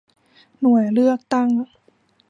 [0.61, 1.49] หน่วยเลือกตั้ง